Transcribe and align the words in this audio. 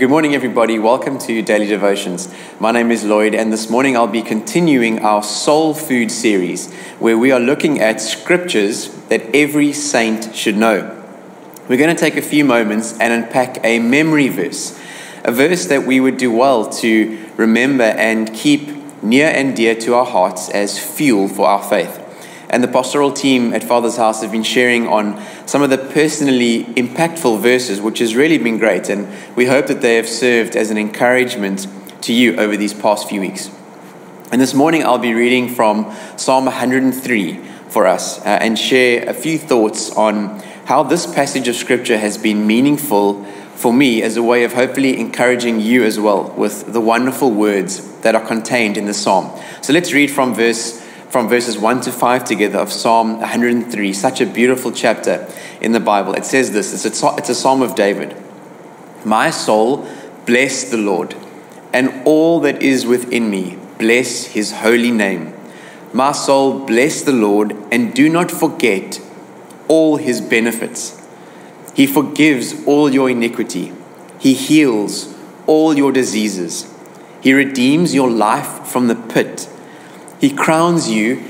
Good 0.00 0.08
morning, 0.08 0.34
everybody. 0.34 0.78
Welcome 0.78 1.18
to 1.18 1.42
Daily 1.42 1.66
Devotions. 1.66 2.32
My 2.58 2.72
name 2.72 2.90
is 2.90 3.04
Lloyd, 3.04 3.34
and 3.34 3.52
this 3.52 3.68
morning 3.68 3.98
I'll 3.98 4.06
be 4.06 4.22
continuing 4.22 5.00
our 5.00 5.22
Soul 5.22 5.74
Food 5.74 6.10
series, 6.10 6.72
where 6.98 7.18
we 7.18 7.30
are 7.30 7.38
looking 7.38 7.80
at 7.80 8.00
scriptures 8.00 8.88
that 9.10 9.20
every 9.36 9.74
saint 9.74 10.34
should 10.34 10.56
know. 10.56 11.04
We're 11.68 11.76
going 11.76 11.94
to 11.94 12.00
take 12.00 12.16
a 12.16 12.22
few 12.22 12.46
moments 12.46 12.98
and 12.98 13.12
unpack 13.12 13.62
a 13.62 13.78
memory 13.78 14.28
verse, 14.28 14.70
a 15.22 15.32
verse 15.32 15.66
that 15.66 15.84
we 15.84 16.00
would 16.00 16.16
do 16.16 16.32
well 16.32 16.70
to 16.78 17.18
remember 17.36 17.84
and 17.84 18.32
keep 18.32 19.02
near 19.02 19.28
and 19.28 19.54
dear 19.54 19.74
to 19.74 19.96
our 19.96 20.06
hearts 20.06 20.48
as 20.48 20.78
fuel 20.78 21.28
for 21.28 21.46
our 21.46 21.62
faith. 21.62 21.99
And 22.50 22.64
the 22.64 22.68
pastoral 22.68 23.12
team 23.12 23.54
at 23.54 23.62
Father's 23.62 23.96
House 23.96 24.22
have 24.22 24.32
been 24.32 24.42
sharing 24.42 24.88
on 24.88 25.24
some 25.46 25.62
of 25.62 25.70
the 25.70 25.78
personally 25.78 26.64
impactful 26.64 27.40
verses, 27.40 27.80
which 27.80 28.00
has 28.00 28.16
really 28.16 28.38
been 28.38 28.58
great. 28.58 28.88
And 28.88 29.08
we 29.36 29.46
hope 29.46 29.68
that 29.68 29.80
they 29.80 29.94
have 29.94 30.08
served 30.08 30.56
as 30.56 30.72
an 30.72 30.76
encouragement 30.76 31.68
to 32.02 32.12
you 32.12 32.36
over 32.36 32.56
these 32.56 32.74
past 32.74 33.08
few 33.08 33.20
weeks. 33.20 33.50
And 34.32 34.40
this 34.40 34.52
morning 34.52 34.84
I'll 34.84 34.98
be 34.98 35.14
reading 35.14 35.48
from 35.48 35.94
Psalm 36.16 36.44
103 36.46 37.34
for 37.68 37.86
us 37.86 38.18
uh, 38.20 38.24
and 38.24 38.58
share 38.58 39.08
a 39.08 39.14
few 39.14 39.38
thoughts 39.38 39.90
on 39.96 40.40
how 40.64 40.82
this 40.82 41.06
passage 41.06 41.46
of 41.46 41.54
Scripture 41.54 41.98
has 41.98 42.18
been 42.18 42.46
meaningful 42.48 43.24
for 43.54 43.72
me 43.72 44.02
as 44.02 44.16
a 44.16 44.22
way 44.22 44.42
of 44.42 44.54
hopefully 44.54 44.98
encouraging 44.98 45.60
you 45.60 45.84
as 45.84 46.00
well 46.00 46.32
with 46.36 46.72
the 46.72 46.80
wonderful 46.80 47.30
words 47.30 48.00
that 48.00 48.14
are 48.14 48.26
contained 48.26 48.76
in 48.76 48.86
the 48.86 48.94
psalm. 48.94 49.30
So 49.62 49.72
let's 49.72 49.92
read 49.92 50.10
from 50.10 50.34
verse 50.34 50.80
from 51.10 51.28
verses 51.28 51.58
1 51.58 51.80
to 51.82 51.92
5 51.92 52.24
together 52.24 52.58
of 52.60 52.72
Psalm 52.72 53.18
103, 53.18 53.92
such 53.92 54.20
a 54.20 54.26
beautiful 54.26 54.70
chapter 54.70 55.28
in 55.60 55.72
the 55.72 55.80
Bible. 55.80 56.14
It 56.14 56.24
says 56.24 56.52
this 56.52 56.84
it's 56.84 57.02
a, 57.02 57.14
it's 57.18 57.28
a 57.28 57.34
psalm 57.34 57.62
of 57.62 57.74
David. 57.74 58.16
My 59.04 59.30
soul, 59.30 59.88
bless 60.24 60.70
the 60.70 60.76
Lord, 60.76 61.16
and 61.72 62.02
all 62.04 62.38
that 62.40 62.62
is 62.62 62.86
within 62.86 63.28
me, 63.28 63.58
bless 63.78 64.26
his 64.26 64.52
holy 64.52 64.92
name. 64.92 65.34
My 65.92 66.12
soul, 66.12 66.64
bless 66.64 67.02
the 67.02 67.12
Lord, 67.12 67.56
and 67.72 67.92
do 67.92 68.08
not 68.08 68.30
forget 68.30 69.00
all 69.66 69.96
his 69.96 70.20
benefits. 70.20 70.96
He 71.74 71.88
forgives 71.88 72.64
all 72.66 72.92
your 72.92 73.10
iniquity, 73.10 73.72
he 74.20 74.34
heals 74.34 75.12
all 75.48 75.76
your 75.76 75.90
diseases, 75.90 76.72
he 77.20 77.32
redeems 77.32 77.96
your 77.96 78.10
life 78.10 78.68
from 78.68 78.86
the 78.86 78.94
pit 78.94 79.48
he 80.20 80.30
crowns 80.30 80.90
you 80.90 81.24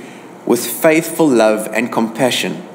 with 0.44 0.66
faithful 0.66 1.28
love 1.28 1.68
and 1.72 1.92
compassion. 1.92 2.66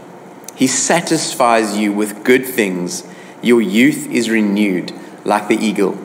He 0.55 0.67
satisfies 0.67 1.77
you 1.77 1.91
with 1.91 2.23
good 2.23 2.45
things. 2.45 3.05
Your 3.41 3.61
youth 3.61 4.09
is 4.09 4.29
renewed 4.29 4.93
like 5.25 5.49
the 5.49 5.57
eagle. 5.57 5.97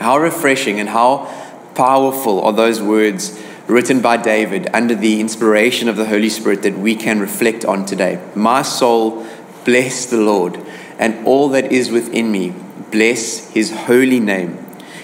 How 0.00 0.18
refreshing 0.18 0.80
and 0.80 0.88
how 0.88 1.30
powerful 1.74 2.40
are 2.40 2.52
those 2.52 2.80
words 2.80 3.40
written 3.66 4.00
by 4.00 4.16
David 4.16 4.68
under 4.72 4.94
the 4.94 5.20
inspiration 5.20 5.88
of 5.88 5.96
the 5.96 6.06
Holy 6.06 6.28
Spirit 6.28 6.62
that 6.62 6.78
we 6.78 6.94
can 6.94 7.20
reflect 7.20 7.64
on 7.64 7.84
today. 7.84 8.22
My 8.34 8.62
soul, 8.62 9.26
bless 9.64 10.06
the 10.06 10.18
Lord, 10.18 10.58
and 10.98 11.26
all 11.26 11.48
that 11.50 11.72
is 11.72 11.90
within 11.90 12.30
me, 12.30 12.54
bless 12.90 13.50
his 13.50 13.70
holy 13.72 14.20
name. 14.20 14.58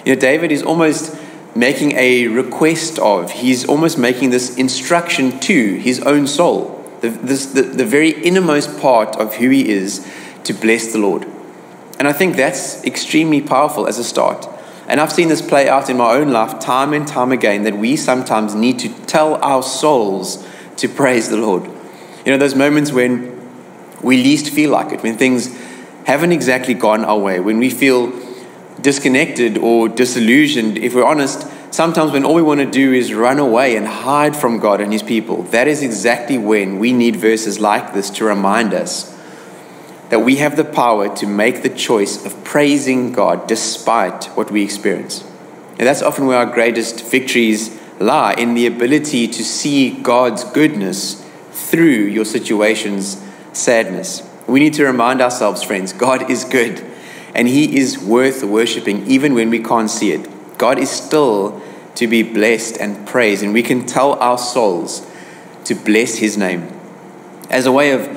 You 0.04 0.14
know, 0.14 0.20
David 0.20 0.52
is 0.52 0.62
almost 0.62 1.14
making 1.54 1.92
a 1.92 2.26
request 2.28 2.98
of. 2.98 3.30
He's 3.30 3.64
almost 3.64 3.98
making 3.98 4.30
this 4.30 4.56
instruction 4.56 5.38
to 5.40 5.74
his 5.76 6.00
own 6.00 6.26
soul, 6.26 6.84
the, 7.00 7.08
this, 7.08 7.46
the, 7.46 7.62
the 7.62 7.84
very 7.84 8.10
innermost 8.10 8.78
part 8.80 9.16
of 9.16 9.36
who 9.36 9.50
he 9.50 9.68
is, 9.68 10.06
to 10.44 10.54
bless 10.54 10.92
the 10.92 10.98
Lord. 10.98 11.26
And 11.98 12.08
I 12.08 12.12
think 12.12 12.36
that's 12.36 12.82
extremely 12.84 13.40
powerful 13.40 13.86
as 13.86 13.98
a 13.98 14.04
start. 14.04 14.48
And 14.88 15.00
I've 15.00 15.12
seen 15.12 15.28
this 15.28 15.42
play 15.42 15.68
out 15.68 15.90
in 15.90 15.98
my 15.98 16.12
own 16.14 16.32
life 16.32 16.58
time 16.58 16.92
and 16.92 17.06
time 17.06 17.30
again 17.30 17.62
that 17.64 17.76
we 17.76 17.96
sometimes 17.96 18.54
need 18.54 18.78
to 18.80 18.88
tell 19.04 19.34
our 19.36 19.62
souls 19.62 20.44
to 20.78 20.88
praise 20.88 21.28
the 21.28 21.36
Lord. 21.36 21.64
You 22.24 22.32
know, 22.32 22.38
those 22.38 22.54
moments 22.54 22.90
when 22.90 23.38
we 24.02 24.16
least 24.16 24.50
feel 24.50 24.70
like 24.70 24.92
it, 24.92 25.02
when 25.02 25.16
things 25.16 25.56
haven't 26.06 26.32
exactly 26.32 26.74
gone 26.74 27.04
our 27.04 27.18
way, 27.18 27.38
when 27.38 27.58
we 27.58 27.70
feel 27.70 28.10
disconnected 28.82 29.58
or 29.58 29.88
disillusioned, 29.88 30.78
if 30.78 30.94
we're 30.94 31.04
honest, 31.04 31.46
sometimes 31.72 32.12
when 32.12 32.24
all 32.24 32.34
we 32.34 32.42
want 32.42 32.60
to 32.60 32.70
do 32.70 32.92
is 32.92 33.12
run 33.12 33.38
away 33.38 33.76
and 33.76 33.86
hide 33.86 34.36
from 34.36 34.58
God 34.58 34.80
and 34.80 34.92
His 34.92 35.02
people, 35.02 35.42
that 35.44 35.68
is 35.68 35.82
exactly 35.82 36.38
when 36.38 36.78
we 36.78 36.92
need 36.92 37.16
verses 37.16 37.60
like 37.60 37.94
this 37.94 38.10
to 38.10 38.24
remind 38.24 38.74
us 38.74 39.16
that 40.08 40.20
we 40.20 40.36
have 40.36 40.56
the 40.56 40.64
power 40.64 41.14
to 41.16 41.26
make 41.26 41.62
the 41.62 41.68
choice 41.68 42.24
of 42.26 42.44
praising 42.44 43.12
God 43.12 43.46
despite 43.46 44.24
what 44.36 44.50
we 44.50 44.62
experience. 44.62 45.24
And 45.78 45.86
that's 45.86 46.02
often 46.02 46.26
where 46.26 46.38
our 46.38 46.46
greatest 46.46 47.04
victories 47.04 47.80
lie 48.00 48.34
in 48.34 48.54
the 48.54 48.66
ability 48.66 49.28
to 49.28 49.44
see 49.44 49.90
God's 49.90 50.42
goodness 50.42 51.24
through 51.52 52.06
your 52.06 52.24
situation's 52.24 53.22
sadness. 53.52 54.28
We 54.48 54.58
need 54.58 54.74
to 54.74 54.84
remind 54.84 55.20
ourselves, 55.20 55.62
friends, 55.62 55.92
God 55.92 56.28
is 56.28 56.44
good 56.44 56.89
and 57.34 57.48
He 57.48 57.76
is 57.76 57.98
worth 57.98 58.42
worshiping 58.42 59.06
even 59.06 59.34
when 59.34 59.50
we 59.50 59.62
can't 59.62 59.90
see 59.90 60.12
it. 60.12 60.28
God 60.58 60.78
is 60.78 60.90
still 60.90 61.60
to 61.94 62.06
be 62.06 62.22
blessed 62.22 62.78
and 62.78 63.06
praised, 63.06 63.42
and 63.42 63.52
we 63.52 63.62
can 63.62 63.86
tell 63.86 64.14
our 64.14 64.38
souls 64.38 65.06
to 65.64 65.74
bless 65.74 66.16
His 66.16 66.36
name. 66.36 66.68
As 67.48 67.66
a 67.66 67.72
way 67.72 67.92
of, 67.92 68.08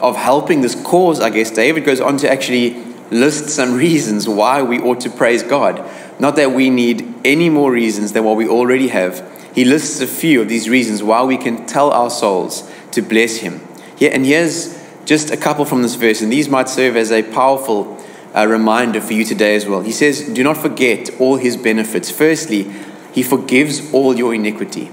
of 0.00 0.16
helping 0.16 0.60
this 0.60 0.74
cause, 0.82 1.20
I 1.20 1.30
guess, 1.30 1.50
David 1.50 1.84
goes 1.84 2.00
on 2.00 2.16
to 2.18 2.30
actually 2.30 2.74
list 3.10 3.48
some 3.48 3.74
reasons 3.76 4.28
why 4.28 4.62
we 4.62 4.78
ought 4.78 5.00
to 5.00 5.10
praise 5.10 5.42
God. 5.42 5.88
Not 6.18 6.36
that 6.36 6.52
we 6.52 6.70
need 6.70 7.14
any 7.24 7.48
more 7.48 7.72
reasons 7.72 8.12
than 8.12 8.24
what 8.24 8.36
we 8.36 8.46
already 8.46 8.88
have. 8.88 9.28
He 9.54 9.64
lists 9.64 10.00
a 10.00 10.06
few 10.06 10.40
of 10.40 10.48
these 10.48 10.68
reasons 10.68 11.02
why 11.02 11.22
we 11.24 11.36
can 11.36 11.66
tell 11.66 11.90
our 11.90 12.10
souls 12.10 12.70
to 12.92 13.02
bless 13.02 13.36
Him. 13.36 13.60
Yeah, 13.98 14.10
and 14.10 14.24
here's 14.24 14.80
just 15.04 15.30
a 15.30 15.36
couple 15.36 15.64
from 15.64 15.82
this 15.82 15.94
verse, 15.94 16.22
and 16.22 16.32
these 16.32 16.48
might 16.48 16.68
serve 16.68 16.96
as 16.96 17.10
a 17.12 17.22
powerful 17.22 18.01
a 18.34 18.48
reminder 18.48 19.00
for 19.00 19.12
you 19.12 19.24
today 19.24 19.54
as 19.54 19.66
well. 19.66 19.82
He 19.82 19.92
says, 19.92 20.28
Do 20.28 20.42
not 20.42 20.56
forget 20.56 21.10
all 21.20 21.36
his 21.36 21.56
benefits. 21.56 22.10
Firstly, 22.10 22.72
he 23.12 23.22
forgives 23.22 23.92
all 23.92 24.16
your 24.16 24.34
iniquity. 24.34 24.90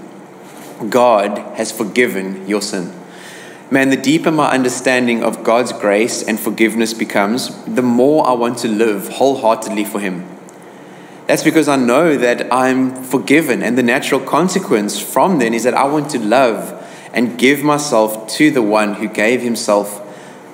God 0.88 1.38
has 1.56 1.72
forgiven 1.72 2.46
your 2.46 2.62
sin. 2.62 2.94
Man, 3.70 3.90
the 3.90 3.96
deeper 3.96 4.32
my 4.32 4.50
understanding 4.50 5.22
of 5.22 5.44
God's 5.44 5.72
grace 5.72 6.24
and 6.24 6.40
forgiveness 6.40 6.92
becomes, 6.92 7.64
the 7.66 7.82
more 7.82 8.26
I 8.26 8.32
want 8.32 8.58
to 8.58 8.68
live 8.68 9.08
wholeheartedly 9.08 9.84
for 9.84 10.00
Him. 10.00 10.26
That's 11.28 11.44
because 11.44 11.68
I 11.68 11.76
know 11.76 12.16
that 12.16 12.52
I'm 12.52 13.04
forgiven, 13.04 13.62
and 13.62 13.78
the 13.78 13.84
natural 13.84 14.20
consequence 14.20 15.00
from 15.00 15.38
then 15.38 15.54
is 15.54 15.62
that 15.62 15.74
I 15.74 15.84
want 15.84 16.10
to 16.10 16.18
love 16.18 16.76
and 17.12 17.38
give 17.38 17.62
myself 17.62 18.26
to 18.38 18.50
the 18.50 18.62
one 18.62 18.94
who 18.94 19.06
gave 19.06 19.40
Himself 19.40 20.04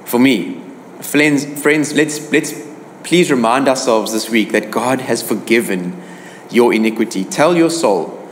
for 0.06 0.18
me. 0.18 0.60
Friends, 1.00 1.62
friends 1.62 1.94
let's, 1.94 2.30
let's 2.30 2.65
please 3.06 3.30
remind 3.30 3.68
ourselves 3.68 4.12
this 4.12 4.28
week 4.28 4.50
that 4.50 4.68
God 4.68 5.00
has 5.02 5.22
forgiven 5.22 6.02
your 6.50 6.74
iniquity. 6.74 7.22
Tell 7.24 7.56
your 7.56 7.70
soul, 7.70 8.28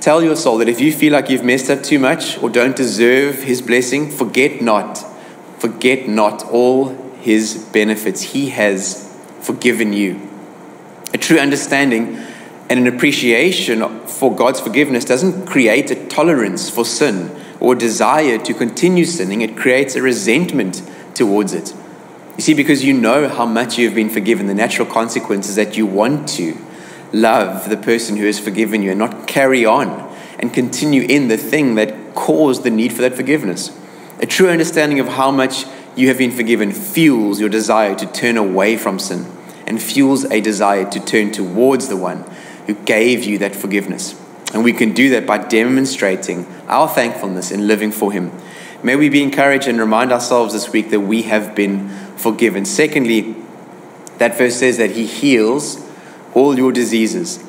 tell 0.00 0.22
your 0.22 0.36
soul 0.36 0.58
that 0.58 0.68
if 0.68 0.80
you 0.80 0.92
feel 0.92 1.12
like 1.12 1.28
you've 1.28 1.42
messed 1.42 1.68
up 1.68 1.82
too 1.82 1.98
much 1.98 2.40
or 2.40 2.48
don't 2.48 2.76
deserve 2.76 3.42
His 3.42 3.60
blessing, 3.60 4.08
forget 4.08 4.62
not, 4.62 4.98
forget 5.58 6.08
not 6.08 6.44
all 6.44 6.90
His 7.20 7.56
benefits. 7.72 8.22
He 8.22 8.50
has 8.50 9.12
forgiven 9.40 9.92
you. 9.92 10.20
A 11.12 11.18
true 11.18 11.40
understanding 11.40 12.18
and 12.70 12.78
an 12.78 12.86
appreciation 12.86 14.06
for 14.06 14.32
God's 14.32 14.60
forgiveness 14.60 15.04
doesn't 15.04 15.46
create 15.46 15.90
a 15.90 16.06
tolerance 16.06 16.70
for 16.70 16.84
sin 16.84 17.36
or 17.58 17.72
a 17.72 17.78
desire 17.78 18.38
to 18.38 18.54
continue 18.54 19.04
sinning, 19.04 19.40
it 19.40 19.56
creates 19.56 19.96
a 19.96 20.02
resentment 20.02 20.88
towards 21.14 21.52
it. 21.52 21.74
You 22.38 22.42
see, 22.42 22.54
because 22.54 22.84
you 22.84 22.94
know 22.94 23.28
how 23.28 23.46
much 23.46 23.78
you 23.78 23.86
have 23.86 23.96
been 23.96 24.08
forgiven, 24.08 24.46
the 24.46 24.54
natural 24.54 24.86
consequence 24.86 25.48
is 25.48 25.56
that 25.56 25.76
you 25.76 25.86
want 25.86 26.28
to 26.30 26.56
love 27.12 27.68
the 27.68 27.76
person 27.76 28.16
who 28.16 28.26
has 28.26 28.38
forgiven 28.38 28.80
you 28.80 28.90
and 28.90 28.98
not 29.00 29.26
carry 29.26 29.66
on 29.66 30.16
and 30.38 30.54
continue 30.54 31.02
in 31.02 31.26
the 31.26 31.36
thing 31.36 31.74
that 31.74 32.14
caused 32.14 32.62
the 32.62 32.70
need 32.70 32.92
for 32.92 33.02
that 33.02 33.14
forgiveness. 33.14 33.76
A 34.20 34.26
true 34.26 34.48
understanding 34.48 35.00
of 35.00 35.08
how 35.08 35.32
much 35.32 35.64
you 35.96 36.06
have 36.06 36.18
been 36.18 36.30
forgiven 36.30 36.70
fuels 36.70 37.40
your 37.40 37.48
desire 37.48 37.96
to 37.96 38.06
turn 38.06 38.36
away 38.36 38.76
from 38.76 39.00
sin 39.00 39.26
and 39.66 39.82
fuels 39.82 40.24
a 40.26 40.40
desire 40.40 40.88
to 40.92 41.00
turn 41.00 41.32
towards 41.32 41.88
the 41.88 41.96
one 41.96 42.24
who 42.68 42.74
gave 42.74 43.24
you 43.24 43.38
that 43.38 43.56
forgiveness. 43.56 44.14
And 44.54 44.62
we 44.62 44.72
can 44.72 44.92
do 44.92 45.10
that 45.10 45.26
by 45.26 45.38
demonstrating 45.38 46.46
our 46.68 46.88
thankfulness 46.88 47.50
in 47.50 47.66
living 47.66 47.90
for 47.90 48.12
Him. 48.12 48.30
May 48.80 48.94
we 48.94 49.08
be 49.08 49.24
encouraged 49.24 49.66
and 49.66 49.80
remind 49.80 50.12
ourselves 50.12 50.52
this 50.52 50.70
week 50.70 50.90
that 50.90 51.00
we 51.00 51.22
have 51.22 51.56
been 51.56 51.90
forgiven. 52.18 52.64
Secondly, 52.64 53.34
that 54.18 54.36
verse 54.36 54.56
says 54.56 54.76
that 54.76 54.90
he 54.90 55.06
heals 55.06 55.84
all 56.34 56.58
your 56.58 56.72
diseases. 56.72 57.42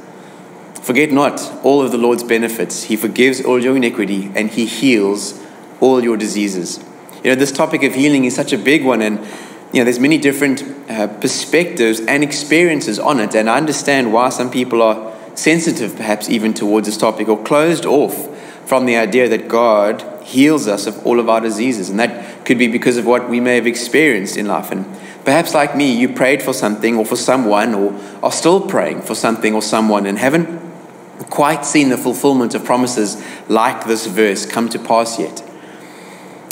Forget 0.81 1.11
not 1.11 1.41
all 1.63 1.81
of 1.81 1.91
the 1.91 1.97
Lord's 1.97 2.23
benefits. 2.23 2.83
He 2.83 2.95
forgives 2.95 3.43
all 3.43 3.61
your 3.61 3.75
iniquity 3.75 4.31
and 4.35 4.49
he 4.49 4.65
heals 4.65 5.39
all 5.79 6.03
your 6.03 6.17
diseases. 6.17 6.79
You 7.23 7.31
know, 7.31 7.35
this 7.35 7.51
topic 7.51 7.83
of 7.83 7.95
healing 7.95 8.25
is 8.25 8.35
such 8.35 8.53
a 8.53 8.57
big 8.57 8.85
one, 8.85 9.01
and 9.01 9.19
you 9.73 9.79
know, 9.79 9.83
there's 9.83 9.99
many 9.99 10.17
different 10.17 10.63
uh, 10.89 11.07
perspectives 11.07 11.99
and 11.99 12.23
experiences 12.23 12.97
on 12.97 13.19
it, 13.19 13.35
and 13.35 13.49
I 13.49 13.57
understand 13.57 14.13
why 14.13 14.29
some 14.29 14.49
people 14.49 14.81
are 14.81 15.13
sensitive, 15.35 15.95
perhaps 15.95 16.29
even 16.29 16.53
towards 16.53 16.87
this 16.87 16.97
topic, 16.97 17.27
or 17.27 17.41
closed 17.43 17.85
off 17.85 18.27
from 18.67 18.85
the 18.85 18.95
idea 18.95 19.27
that 19.27 19.47
God 19.49 20.03
heals 20.29 20.67
us 20.67 20.87
of 20.87 21.05
all 21.05 21.19
of 21.19 21.27
our 21.27 21.41
diseases, 21.41 21.89
and 21.89 21.99
that 21.99 22.45
could 22.45 22.57
be 22.57 22.67
because 22.67 22.97
of 22.97 23.05
what 23.05 23.27
we 23.29 23.39
may 23.39 23.55
have 23.55 23.67
experienced 23.67 24.37
in 24.37 24.45
life. 24.45 24.71
And 24.71 24.85
perhaps, 25.25 25.53
like 25.53 25.75
me, 25.75 25.91
you 25.91 26.09
prayed 26.09 26.41
for 26.43 26.53
something 26.53 26.97
or 26.97 27.05
for 27.05 27.15
someone, 27.15 27.73
or 27.73 27.99
are 28.23 28.31
still 28.31 28.61
praying 28.61 29.01
for 29.01 29.15
something 29.15 29.53
or 29.53 29.61
someone, 29.61 30.05
and 30.05 30.17
haven't 30.17 30.59
quite 31.29 31.65
seen 31.65 31.89
the 31.89 31.97
fulfillment 31.97 32.55
of 32.55 32.63
promises 32.63 33.21
like 33.49 33.85
this 33.85 34.05
verse 34.05 34.45
come 34.45 34.69
to 34.69 34.79
pass 34.79 35.19
yet. 35.19 35.43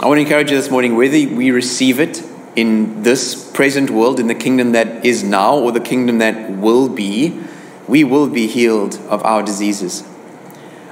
I 0.01 0.07
want 0.07 0.18
to 0.18 0.21
encourage 0.24 0.51
you 0.51 0.57
this 0.57 0.69
morning 0.69 0.95
whether 0.95 1.13
we 1.13 1.51
receive 1.51 2.00
it 2.00 2.24
in 2.56 3.03
this 3.03 3.50
present 3.51 3.89
world, 3.89 4.19
in 4.19 4.27
the 4.27 4.35
kingdom 4.35 4.71
that 4.71 5.06
is 5.06 5.24
now, 5.24 5.56
or 5.56 5.71
the 5.71 5.79
kingdom 5.79 6.18
that 6.18 6.51
will 6.51 6.89
be, 6.89 7.39
we 7.88 8.03
will 8.03 8.27
be 8.27 8.47
healed 8.47 8.95
of 9.09 9.24
our 9.24 9.44
diseases. 9.44 10.03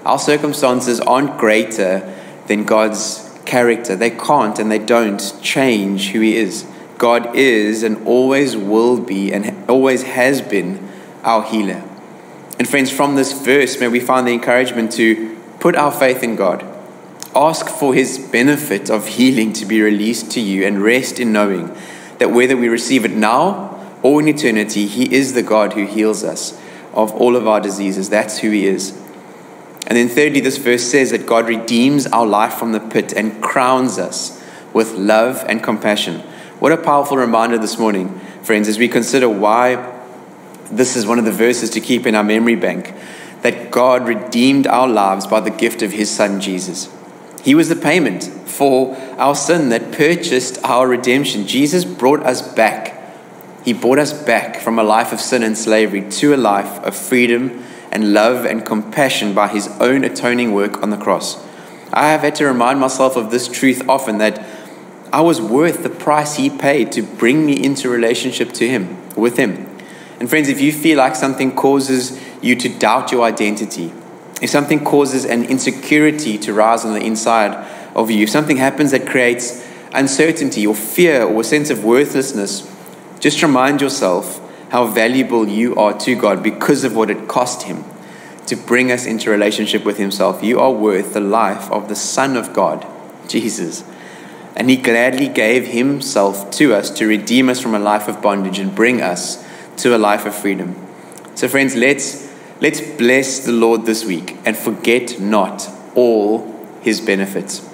Our 0.05 0.19
circumstances 0.19 0.99
aren't 0.99 1.37
greater 1.39 2.14
than 2.47 2.63
God's 2.63 3.29
character. 3.45 3.95
They 3.95 4.11
can't 4.11 4.57
and 4.59 4.71
they 4.71 4.79
don't 4.79 5.39
change 5.41 6.09
who 6.09 6.21
He 6.21 6.37
is. 6.37 6.65
God 6.97 7.35
is 7.35 7.83
and 7.83 8.05
always 8.07 8.55
will 8.55 8.99
be 8.99 9.33
and 9.33 9.69
always 9.69 10.03
has 10.03 10.41
been 10.41 10.89
our 11.23 11.43
healer. 11.43 11.83
And 12.57 12.67
friends, 12.67 12.89
from 12.89 13.15
this 13.15 13.33
verse, 13.33 13.79
may 13.79 13.89
we 13.89 13.99
find 13.99 14.25
the 14.25 14.31
encouragement 14.31 14.93
to 14.93 15.37
put 15.59 15.75
our 15.75 15.91
faith 15.91 16.23
in 16.23 16.35
God 16.35 16.65
Ask 17.35 17.67
for 17.67 17.93
his 17.93 18.17
benefit 18.17 18.89
of 18.89 19.07
healing 19.07 19.51
to 19.53 19.65
be 19.65 19.81
released 19.81 20.31
to 20.31 20.39
you 20.39 20.65
and 20.65 20.81
rest 20.81 21.19
in 21.19 21.33
knowing 21.33 21.75
that 22.17 22.31
whether 22.31 22.55
we 22.55 22.69
receive 22.69 23.03
it 23.03 23.11
now 23.11 23.77
or 24.01 24.21
in 24.21 24.29
eternity, 24.29 24.87
he 24.87 25.13
is 25.13 25.33
the 25.33 25.43
God 25.43 25.73
who 25.73 25.85
heals 25.85 26.23
us 26.23 26.57
of 26.93 27.11
all 27.11 27.35
of 27.35 27.45
our 27.45 27.59
diseases. 27.59 28.09
That's 28.09 28.37
who 28.37 28.51
he 28.51 28.65
is. 28.65 28.97
And 29.87 29.97
then, 29.97 30.09
thirdly, 30.09 30.39
this 30.39 30.57
verse 30.57 30.83
says 30.83 31.11
that 31.11 31.27
God 31.27 31.47
redeems 31.47 32.07
our 32.07 32.25
life 32.25 32.55
from 32.55 32.71
the 32.71 32.79
pit 32.79 33.13
and 33.13 33.41
crowns 33.41 33.99
us 33.99 34.43
with 34.73 34.93
love 34.93 35.45
and 35.47 35.61
compassion. 35.61 36.21
What 36.59 36.71
a 36.71 36.77
powerful 36.77 37.17
reminder 37.17 37.57
this 37.57 37.77
morning, 37.77 38.19
friends, 38.41 38.67
as 38.67 38.79
we 38.79 38.87
consider 38.87 39.29
why 39.29 39.93
this 40.71 40.95
is 40.95 41.05
one 41.05 41.19
of 41.19 41.25
the 41.25 41.31
verses 41.31 41.69
to 41.71 41.81
keep 41.81 42.07
in 42.07 42.15
our 42.15 42.23
memory 42.23 42.55
bank 42.55 42.93
that 43.41 43.69
God 43.69 44.07
redeemed 44.07 44.65
our 44.65 44.87
lives 44.87 45.27
by 45.27 45.39
the 45.39 45.51
gift 45.51 45.83
of 45.83 45.91
his 45.91 46.09
son 46.09 46.41
Jesus. 46.41 46.89
He 47.43 47.53
was 47.53 47.69
the 47.69 47.75
payment 47.75 48.23
for 48.23 48.97
our 49.19 49.35
sin 49.35 49.69
that 49.69 49.91
purchased 49.91 50.57
our 50.63 50.87
redemption. 50.87 51.45
Jesus 51.45 51.85
brought 51.85 52.23
us 52.23 52.41
back. 52.41 53.13
He 53.63 53.71
brought 53.71 53.99
us 53.99 54.13
back 54.13 54.57
from 54.57 54.79
a 54.79 54.83
life 54.83 55.13
of 55.13 55.21
sin 55.21 55.43
and 55.43 55.55
slavery 55.55 56.09
to 56.09 56.33
a 56.33 56.37
life 56.37 56.83
of 56.83 56.95
freedom 56.95 57.63
and 57.95 58.13
love 58.13 58.45
and 58.45 58.65
compassion 58.65 59.33
by 59.33 59.47
his 59.47 59.69
own 59.79 60.03
atoning 60.03 60.53
work 60.53 60.83
on 60.83 60.89
the 60.89 60.97
cross. 60.97 61.41
I 61.93 62.09
have 62.09 62.19
had 62.19 62.35
to 62.35 62.45
remind 62.45 62.77
myself 62.77 63.15
of 63.15 63.31
this 63.31 63.47
truth 63.47 63.87
often 63.87 64.17
that 64.17 64.45
I 65.13 65.21
was 65.21 65.39
worth 65.39 65.81
the 65.81 65.89
price 65.89 66.35
he 66.35 66.49
paid 66.49 66.91
to 66.91 67.01
bring 67.01 67.45
me 67.45 67.63
into 67.63 67.87
relationship 67.87 68.51
to 68.55 68.67
him, 68.67 68.97
with 69.15 69.37
him. 69.37 69.65
And 70.19 70.29
friends, 70.29 70.49
if 70.49 70.59
you 70.59 70.73
feel 70.73 70.97
like 70.97 71.15
something 71.15 71.55
causes 71.55 72.21
you 72.41 72.57
to 72.57 72.67
doubt 72.67 73.13
your 73.13 73.23
identity, 73.23 73.93
if 74.41 74.49
something 74.49 74.83
causes 74.83 75.23
an 75.23 75.45
insecurity 75.45 76.37
to 76.39 76.53
rise 76.53 76.83
on 76.83 76.93
the 76.95 77.01
inside 77.01 77.53
of 77.95 78.11
you, 78.11 78.23
if 78.23 78.29
something 78.29 78.57
happens 78.57 78.91
that 78.91 79.07
creates 79.07 79.65
uncertainty 79.93 80.67
or 80.67 80.75
fear 80.75 81.23
or 81.23 81.39
a 81.39 81.45
sense 81.45 81.69
of 81.69 81.85
worthlessness, 81.85 82.69
just 83.21 83.41
remind 83.41 83.79
yourself 83.79 84.41
how 84.75 84.85
valuable 84.85 85.47
you 85.47 85.73
are 85.75 85.97
to 85.99 86.15
God 86.15 86.43
because 86.43 86.83
of 86.83 86.93
what 86.95 87.09
it 87.09 87.29
cost 87.29 87.63
Him 87.63 87.85
to 88.45 88.57
bring 88.57 88.91
us 88.91 89.05
into 89.05 89.29
relationship 89.29 89.85
with 89.85 89.97
Himself. 89.97 90.43
You 90.43 90.59
are 90.59 90.71
worth 90.71 91.13
the 91.13 91.21
life 91.21 91.71
of 91.71 91.87
the 91.87 91.95
Son 91.95 92.35
of 92.35 92.53
God, 92.53 92.85
Jesus. 93.29 93.85
And 94.53 94.69
He 94.69 94.75
gladly 94.75 95.29
gave 95.29 95.67
Himself 95.67 96.51
to 96.51 96.73
us 96.73 96.89
to 96.97 97.07
redeem 97.07 97.47
us 97.47 97.61
from 97.61 97.73
a 97.73 97.79
life 97.79 98.09
of 98.09 98.21
bondage 98.21 98.59
and 98.59 98.75
bring 98.75 99.01
us 99.01 99.45
to 99.77 99.95
a 99.95 99.97
life 99.97 100.25
of 100.25 100.35
freedom. 100.35 100.75
So, 101.35 101.47
friends, 101.47 101.75
let's 101.75 102.25
Let's 102.61 102.79
bless 102.79 103.45
the 103.45 103.51
Lord 103.51 103.85
this 103.85 104.05
week 104.05 104.37
and 104.45 104.55
forget 104.55 105.19
not 105.19 105.69
all 105.93 106.55
his 106.81 107.01
benefits. 107.01 107.67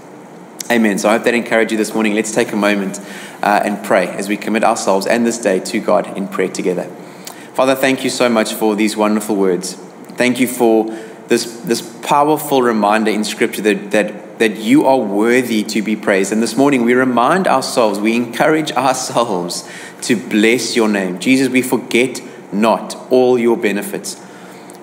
Amen. 0.71 0.97
So 0.97 1.09
I 1.09 1.13
hope 1.13 1.23
that 1.25 1.35
encouraged 1.35 1.71
you 1.71 1.77
this 1.77 1.93
morning. 1.93 2.15
Let's 2.15 2.33
take 2.33 2.51
a 2.51 2.55
moment 2.55 2.99
uh, 3.41 3.61
and 3.63 3.83
pray 3.83 4.07
as 4.07 4.29
we 4.29 4.37
commit 4.37 4.63
ourselves 4.63 5.07
and 5.07 5.25
this 5.25 5.37
day 5.37 5.59
to 5.59 5.79
God 5.79 6.17
in 6.17 6.27
prayer 6.27 6.49
together. 6.49 6.83
Father, 7.53 7.75
thank 7.75 8.03
you 8.03 8.09
so 8.09 8.29
much 8.29 8.53
for 8.53 8.75
these 8.75 8.95
wonderful 8.95 9.35
words. 9.35 9.73
Thank 10.15 10.39
you 10.39 10.47
for 10.47 10.85
this, 11.27 11.61
this 11.61 11.81
powerful 12.03 12.61
reminder 12.61 13.11
in 13.11 13.23
Scripture 13.23 13.61
that, 13.61 13.91
that, 13.91 14.39
that 14.39 14.57
you 14.57 14.85
are 14.85 14.99
worthy 14.99 15.63
to 15.63 15.81
be 15.81 15.95
praised. 15.95 16.31
And 16.31 16.41
this 16.41 16.55
morning 16.55 16.83
we 16.83 16.93
remind 16.93 17.47
ourselves, 17.47 17.99
we 17.99 18.15
encourage 18.15 18.71
ourselves 18.73 19.69
to 20.03 20.15
bless 20.15 20.75
your 20.75 20.87
name. 20.87 21.19
Jesus, 21.19 21.49
we 21.49 21.61
forget 21.61 22.21
not 22.51 22.95
all 23.11 23.37
your 23.37 23.57
benefits. 23.57 24.21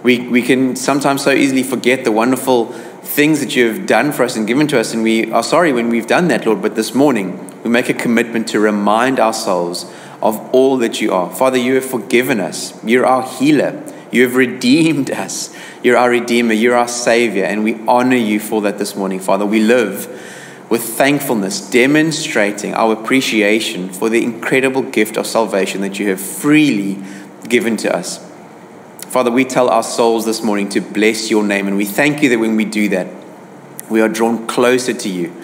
We, 0.02 0.28
we 0.28 0.43
can 0.43 0.76
sometimes 0.76 1.22
so 1.22 1.32
easily 1.32 1.62
forget 1.62 2.04
the 2.04 2.12
wonderful 2.12 2.66
things 3.02 3.40
that 3.40 3.56
you 3.56 3.69
have 3.69 3.87
done 3.87 4.12
for 4.12 4.22
us 4.22 4.37
and 4.37 4.46
given 4.46 4.66
to 4.69 4.78
us, 4.78 4.94
and 4.94 5.02
we 5.02 5.31
are 5.32 5.43
sorry 5.43 5.72
when 5.72 5.88
we've 5.88 6.06
done 6.06 6.28
that, 6.28 6.46
Lord. 6.46 6.62
But 6.62 6.76
this 6.76 6.94
morning, 6.94 7.47
we 7.68 7.72
make 7.72 7.90
a 7.90 7.94
commitment 7.94 8.48
to 8.48 8.58
remind 8.58 9.20
ourselves 9.20 9.84
of 10.22 10.38
all 10.54 10.78
that 10.78 11.02
you 11.02 11.12
are. 11.12 11.30
Father, 11.30 11.58
you 11.58 11.74
have 11.74 11.84
forgiven 11.84 12.40
us. 12.40 12.82
You're 12.82 13.04
our 13.04 13.22
healer. 13.22 13.84
You 14.10 14.22
have 14.22 14.36
redeemed 14.36 15.10
us. 15.10 15.54
You're 15.82 15.98
our 15.98 16.08
Redeemer. 16.08 16.54
You're 16.54 16.74
our 16.74 16.88
Savior. 16.88 17.44
And 17.44 17.62
we 17.62 17.78
honor 17.86 18.16
you 18.16 18.40
for 18.40 18.62
that 18.62 18.78
this 18.78 18.96
morning, 18.96 19.20
Father. 19.20 19.44
We 19.44 19.60
live 19.60 20.06
with 20.70 20.82
thankfulness, 20.82 21.70
demonstrating 21.70 22.72
our 22.72 22.94
appreciation 22.94 23.90
for 23.90 24.08
the 24.08 24.24
incredible 24.24 24.82
gift 24.82 25.18
of 25.18 25.26
salvation 25.26 25.82
that 25.82 25.98
you 25.98 26.08
have 26.08 26.20
freely 26.20 27.02
given 27.50 27.76
to 27.78 27.94
us. 27.94 28.18
Father, 29.08 29.30
we 29.30 29.44
tell 29.44 29.68
our 29.68 29.82
souls 29.82 30.24
this 30.24 30.42
morning 30.42 30.70
to 30.70 30.80
bless 30.80 31.30
your 31.30 31.44
name, 31.44 31.66
and 31.66 31.76
we 31.76 31.84
thank 31.84 32.22
you 32.22 32.30
that 32.30 32.38
when 32.38 32.56
we 32.56 32.64
do 32.64 32.88
that, 32.88 33.08
we 33.90 34.00
are 34.00 34.08
drawn 34.08 34.46
closer 34.46 34.94
to 34.94 35.08
you. 35.10 35.34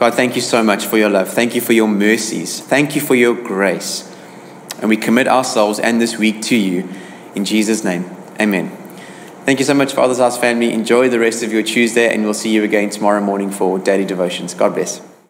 God, 0.00 0.14
thank 0.14 0.34
you 0.34 0.40
so 0.40 0.62
much 0.62 0.86
for 0.86 0.96
your 0.96 1.10
love. 1.10 1.28
Thank 1.28 1.54
you 1.54 1.60
for 1.60 1.74
your 1.74 1.86
mercies. 1.86 2.58
Thank 2.58 2.94
you 2.94 3.02
for 3.02 3.14
your 3.14 3.34
grace. 3.34 4.10
And 4.80 4.88
we 4.88 4.96
commit 4.96 5.28
ourselves 5.28 5.78
and 5.78 6.00
this 6.00 6.16
week 6.16 6.40
to 6.44 6.56
you. 6.56 6.88
In 7.34 7.44
Jesus' 7.44 7.84
name, 7.84 8.10
amen. 8.40 8.70
Thank 9.44 9.58
you 9.58 9.66
so 9.66 9.74
much, 9.74 9.92
Father's 9.92 10.16
House 10.16 10.38
family. 10.38 10.72
Enjoy 10.72 11.10
the 11.10 11.20
rest 11.20 11.42
of 11.42 11.52
your 11.52 11.62
Tuesday, 11.62 12.14
and 12.14 12.24
we'll 12.24 12.32
see 12.32 12.48
you 12.48 12.64
again 12.64 12.88
tomorrow 12.88 13.20
morning 13.20 13.50
for 13.50 13.78
daily 13.78 14.06
devotions. 14.06 14.54
God 14.54 14.74
bless. 14.74 15.09